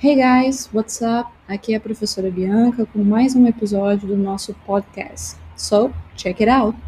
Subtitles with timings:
[0.00, 1.28] Hey guys, what's up?
[1.48, 5.36] Aqui é a professora Bianca com mais um episódio do nosso podcast.
[5.56, 6.78] So, check it out!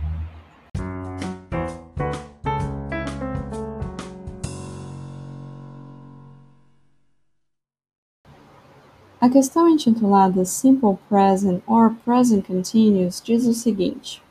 [9.20, 14.22] A questão intitulada Simple Present or Present Continuous diz o seguinte: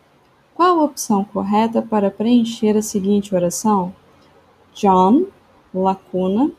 [0.56, 3.94] Qual a opção correta para preencher a seguinte oração?
[4.74, 5.26] John,
[5.74, 6.50] lacuna,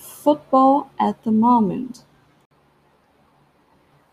[0.00, 2.04] football at the moment.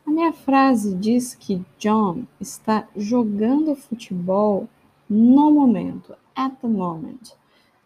[0.05, 4.68] A minha frase diz que John está jogando futebol
[5.09, 7.36] no momento, at the moment.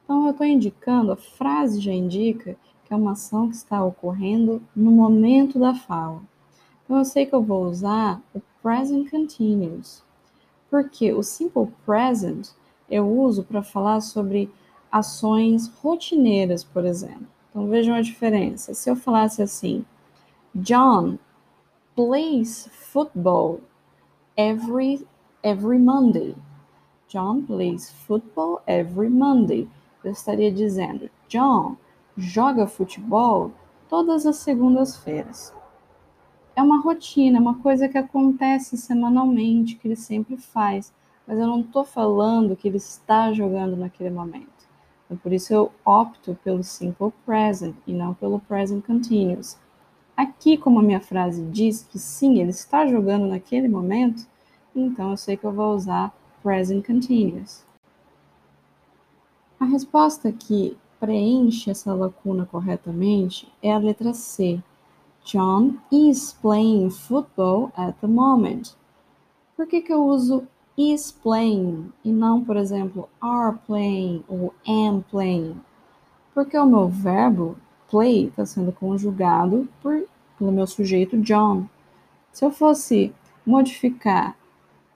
[0.04, 4.62] Então eu estou indicando, a frase já indica que é uma ação que está ocorrendo
[4.76, 6.22] no momento da fala.
[6.84, 10.04] Então eu sei que eu vou usar o present continuous,
[10.70, 12.50] porque o simple present
[12.90, 14.52] eu uso para falar sobre
[14.92, 17.28] ações rotineiras, por exemplo.
[17.52, 18.74] Então vejam a diferença.
[18.74, 19.86] Se eu falasse assim,
[20.56, 21.20] John
[21.96, 23.60] plays football
[24.38, 25.06] every
[25.44, 26.36] every Monday.
[27.10, 29.68] John plays football every Monday.
[30.02, 31.76] Eu estaria dizendo, John
[32.16, 33.52] joga futebol
[33.90, 35.54] todas as segundas-feiras.
[36.56, 40.94] É uma rotina, é uma coisa que acontece semanalmente, que ele sempre faz,
[41.28, 44.71] mas eu não estou falando que ele está jogando naquele momento.
[45.12, 49.60] Então, por isso eu opto pelo simple present e não pelo present continuous.
[50.16, 54.26] Aqui, como a minha frase diz que sim, ele está jogando naquele momento,
[54.74, 57.66] então eu sei que eu vou usar present continuous.
[59.60, 64.64] A resposta aqui preenche essa lacuna corretamente é a letra C.
[65.26, 68.78] John is playing football at the moment.
[69.58, 70.48] Por que, que eu uso
[70.82, 75.60] is playing e não, por exemplo, are playing ou am playing?
[76.34, 77.58] Porque o meu verbo
[77.90, 80.04] play está sendo conjugado por,
[80.40, 81.68] pelo meu sujeito John.
[82.32, 83.14] Se eu fosse
[83.46, 84.38] modificar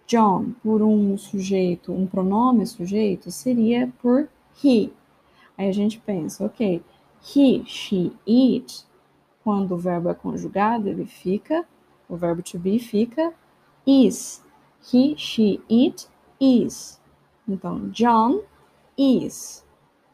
[0.07, 4.29] John por um sujeito, um pronome sujeito, seria por
[4.63, 4.91] he.
[5.57, 6.81] Aí a gente pensa, ok,
[7.21, 8.85] he, she, it,
[9.43, 11.65] quando o verbo é conjugado, ele fica,
[12.07, 13.33] o verbo to be fica
[13.85, 14.44] is.
[14.91, 16.07] He, she, it,
[16.39, 16.99] is.
[17.47, 18.41] Então, John
[18.97, 19.63] is.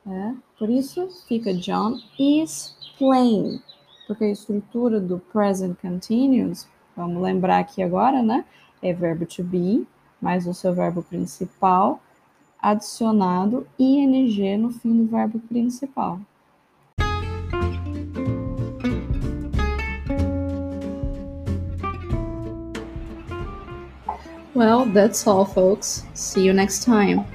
[0.06, 0.38] Né?
[0.58, 3.62] Por isso fica John is playing.
[4.08, 8.46] Porque a estrutura do present continuous, vamos lembrar aqui agora, né?
[8.81, 9.88] É verbo to be,
[10.22, 12.02] mais o seu verbo principal,
[12.62, 16.20] adicionado ing no fim do verbo principal.
[24.53, 26.03] Well, that's all, folks.
[26.13, 27.25] See you next time.